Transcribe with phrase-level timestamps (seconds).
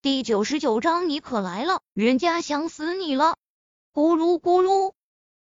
[0.00, 3.36] 第九十九章，你可来了，人家想死你了。
[3.92, 4.92] 咕噜咕噜。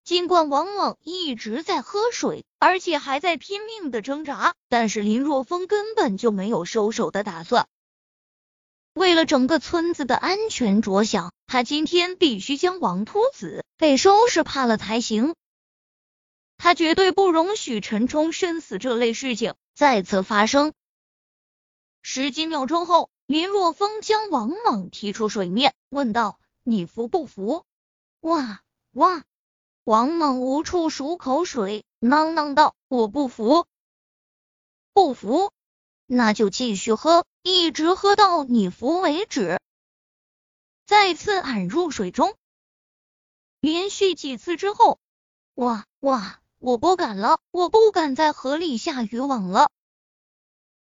[0.05, 7.69] 尽管王猛一直在喝水，而且还在拼命的挣扎，但是林若风根本就没有收手的打算。
[8.95, 15.35] 为了整个村子的安全着想，他今天必须将王秃子给收拾怕了才行。
[16.57, 20.73] 他绝对不容许陈冲生死这类事情再次发生。
[22.01, 27.67] 十几秒钟后，林若风将王猛提出水面，问道：“你服不服？”
[28.21, 28.63] 哇
[28.93, 29.23] 哇！
[29.85, 33.67] 王猛无处漱口水，囔囔道：“我不服，
[34.95, 35.53] 不服，
[36.07, 39.61] 那就继续喝，一直喝到你服为止。”
[40.87, 42.35] 再次按入水中，
[43.61, 44.99] 连续几次之后，
[45.53, 46.41] 哇哇！
[46.61, 49.71] 我不敢了，我不敢在河里下渔网了。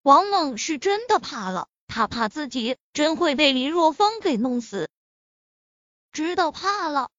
[0.02, 4.88] 王猛是真的怕了，他怕自己真会被林若风给弄死。
[6.14, 7.10] 知道怕了。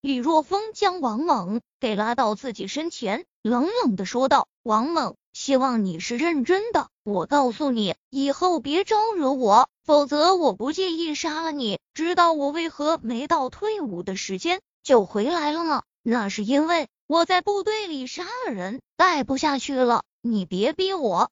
[0.00, 6.88] 李若风将王猛给拉到自己身前，冷冷的说道：“王猛，希望你是认真的。
[7.04, 11.80] 我告诉你，以后别招惹我，否则我不介意杀了你。
[11.94, 15.84] 知道我为何没到退伍的时间就回来了吗？
[16.02, 20.02] 那是因为我在部队里杀了人，待不下去了。
[20.20, 21.30] 你别逼我。”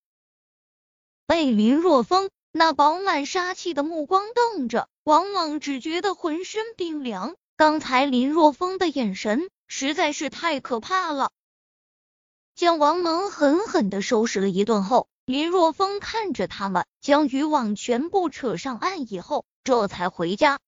[1.28, 7.34] 被林若风那饱满杀气的目光瞪着，王猛只觉得浑身冰凉。
[7.56, 11.30] 刚才林若风的眼神实在是太可怕了。
[12.54, 20.60] 将王蒙狠狠的收拾了一顿后，林若风看着他们将渔网全部扯上岸以后，这才回家。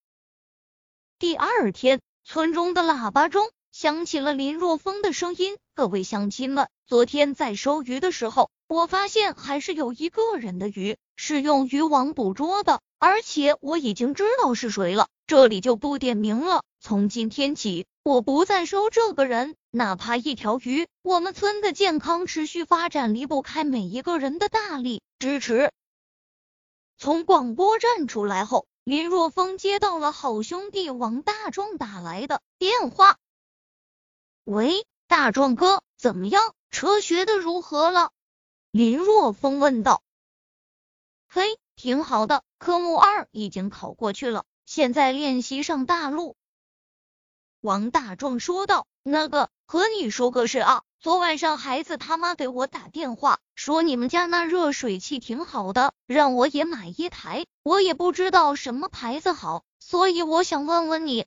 [1.18, 20.88] 第二天，村中的喇叭中响起了林若风的声音：“各位乡亲们，昨天在收鱼的时候，我发现还是有一个人的鱼是用渔网捕捉的，而且我已经知道是谁了，这里就不点名了。”从今天起，我不再收这个人，哪怕一条鱼。
[21.02, 25.70] 我们村的健康持续发展离不开每一个人的大力支持。
[26.98, 33.18] 从广播站出来后，林若风接到了好兄弟王大壮打来的电话。
[34.42, 36.54] 喂，大壮哥，怎么样？
[36.72, 38.10] 车学的如何了？
[38.76, 40.02] 林若风问道。
[41.28, 46.34] 嘿，挺好的，科目二已经考过去了，现在练习上大路。
[47.60, 57.46] 王大壮说道：“那个和你说个事啊，昨晚上孩子他妈给我打电话，说你们家那热水器挺好的，让我也买一台。
[57.62, 61.26] 我也不知道什么牌子好，所以我想问问你。”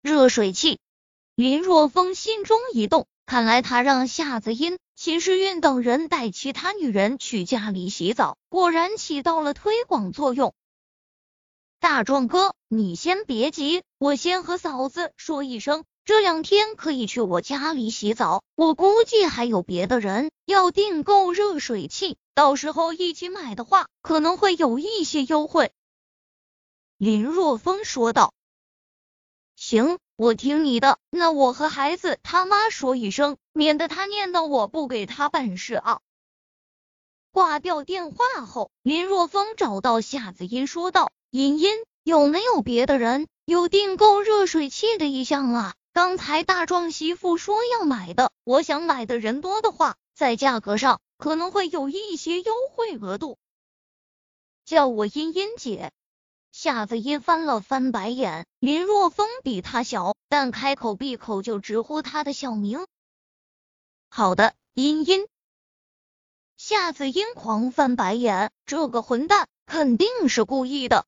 [0.00, 0.80] 热水器，
[1.34, 10.54] 林若风心中一动，看来他让夏子音、秦时运等人带其他女人去家里洗澡，果然起到了推广作用。
[11.80, 18.44] 大壮哥，你先别急，我先和嫂子说一声，这两天可以去我家里洗澡。
[18.54, 25.72] 我估计还有别的人要订购热水器，到时候一起买的话，可能会有一些优惠。
[26.96, 28.32] 林若风说道
[29.56, 30.98] ：“行，我听你的。
[31.10, 36.00] 那我和孩子他妈说一声，免得他念叨我不给他办事啊。”
[37.32, 41.12] 挂掉电话后，林若风找到夏子音说道。
[41.30, 45.74] 茵茵，有没有别的人有订购热水器的意向啊？
[45.92, 53.36] 刚才大壮媳妇说要买的，我想买的人多的话，在价格上可能会有一些优惠额度。
[54.64, 55.90] 叫我茵茵姐。
[56.56, 62.86] 夏子音翻了翻白眼，林若风比他小，但开口闭口就直呼他的小名。
[64.08, 65.26] 好的，茵茵。
[66.56, 71.06] 夏子音狂翻白眼，这个混蛋肯定是故意的。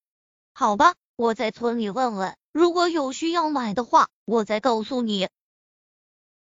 [0.52, 5.28] 好吧，我在村里问问，如果有需要买的话，我再告诉你。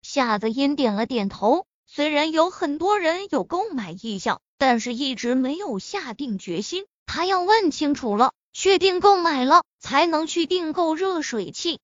[0.02, 6.86] 夏子音点了点头，虽然有很多人有购买意向，但是一直没有下定决心。
[7.06, 11.80] 他要问清楚了，确定购买了，才能去订购热水器。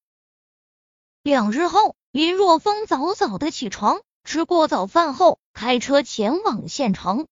[1.24, 7.28] 两日后，林若风早早的起床，吃过早饭后，开车前往县城。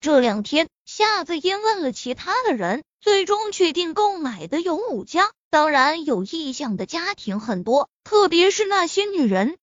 [0.00, 2.84] 这两天，夏子音问了其他的人。
[2.98, 9.58] 最终确定购买的有五家，当然有意向的家庭很多，特别是那些女人。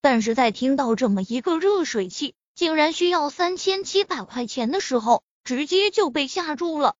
[0.00, 6.96] 但是在听到这么一个热水器竟然需要三千七百块钱的时候，直接就被吓住了。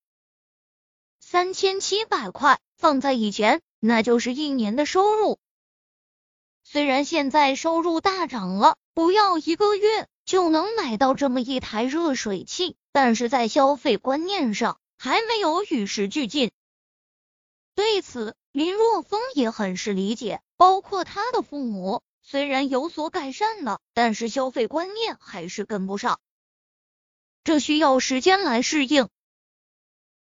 [1.35, 5.41] 三千七百块放在以前，那就是一年的收入。
[6.63, 14.79] 虽然现在收入大涨了，不要一个月就能买到这么一台热水器，但是在消费观念上。
[14.97, 16.53] 还没有与时俱进。
[17.75, 26.21] 对此，林若风也很是理解，包括他的父母，虽然有所改善了，但是消费观念还是跟不上，
[27.43, 29.09] 这需要时间来适应。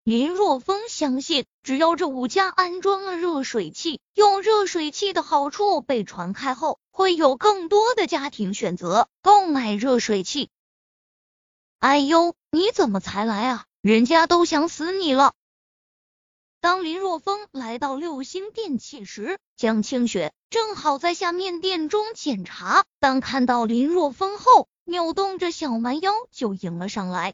[0.04, 10.50] 林若风相信，只要这五家安装了热水器，用热水器的好处被传开后，会有更多的家庭选择购买热水器。
[11.78, 13.64] 哎呦，你怎么才来啊？
[13.80, 15.32] 人家都想死你了！
[16.60, 22.84] 当林若风来到六星电器时，江清雪正好在下面店中检查。
[23.00, 27.32] 当看到林若风后，扭动着小蛮腰就迎了上来。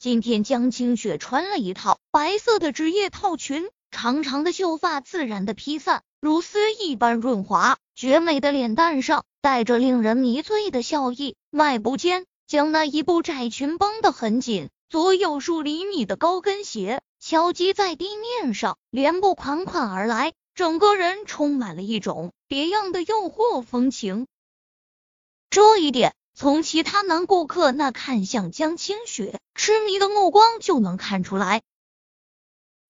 [0.00, 24.28] 今天江清雪穿了一套白色的职业套裙，长长的秀发自然的披散，如丝一般润滑，绝美的脸蛋上带着令人迷醉的笑意，迈步间将那一部窄裙绷得很紧，左右数厘米的高跟鞋敲击在地面上，连步款款而来，整个人充满了一种别样的诱惑风情。
[25.50, 26.14] 这一点。
[26.40, 31.62] 从其他男顾客那看向江清雪痴迷的目光就能看出来，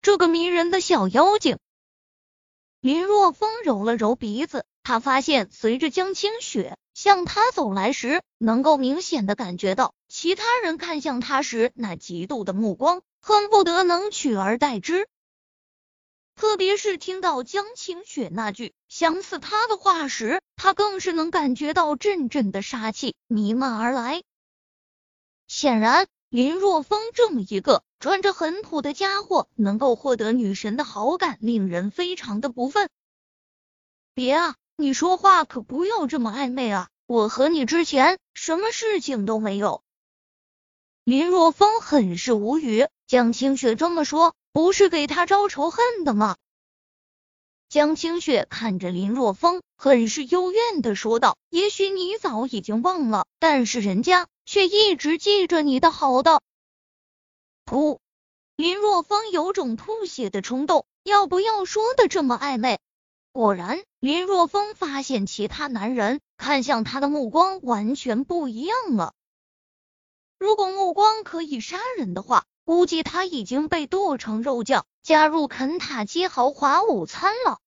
[0.03, 1.57] 这个迷人的小妖精。
[2.83, 15.09] 林若风揉了揉鼻子，他发现随着江清雪向他走来时，能够明显的感觉到其他人看向他时那嫉妒的目光，恨不得能取而代之。
[16.39, 24.23] 特别是听到江清雪那句想死他的话时，他更是能感觉到阵阵的杀气弥漫而来。
[25.49, 32.89] 显然，林若风这么一个穿着很土的家伙，能够获得女神的好感，令人非常的不忿。
[34.15, 36.89] 别啊，你说话可不要这么暧昧啊！
[37.07, 39.83] 我和你之前什么事情都没有。
[41.03, 44.37] 林若风很是无语，江清雪这么说。
[44.53, 46.37] 不是给他招仇恨的吗？
[47.69, 56.41] 江清雪看着林若风，很是幽怨的说道：“也许你早已经忘了，但是人家却一直记着你的好的。”
[57.67, 57.99] 噗！
[58.57, 62.81] 林若风有种吐血的冲动，要不要说的这么暧昧？
[63.33, 69.13] 果然，林若风发现其他男人看向他的目光完全不一样了。
[70.39, 72.47] 如果目光可以杀人的话。
[72.69, 77.61] 估计他已经被剁成肉酱，加入肯塔基豪华午餐了。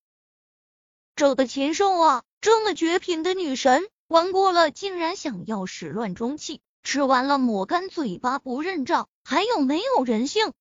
[1.15, 10.53] 这个禽兽啊，这么绝品的女神，玩过了竟然想要始乱终弃，吃完了抹干嘴巴不认账，还有没有人性？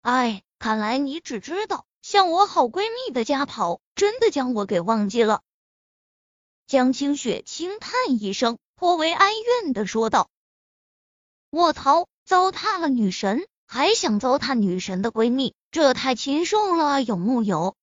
[0.00, 5.42] 哎，看来你只知道向我好闺蜜的家跑，真的将我给忘记了。
[6.66, 7.92] 江清雪轻叹
[8.22, 10.30] 一声，颇为哀怨的说道
[11.52, 17.74] ：“卧槽，糟蹋了女神！”还想糟蹋女神的闺蜜，这太禽兽了，有木有？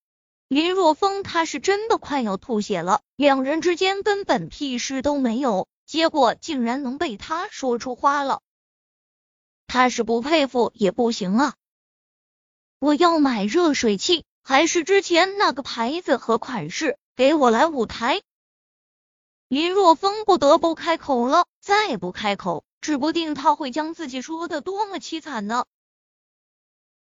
[0.47, 8.43] 林若风他是真的快要吐血了，两人之间根本屁事都没有，结果竟然能被他说出话了，
[9.65, 11.55] 他是不佩服也不行啊！
[12.77, 18.21] 我要买热水器，还是之前那个牌子和款式，给我来五台。
[19.47, 25.65] 林若风不得不开口了，再不开口，指不定他会将自己说的多么凄惨呢。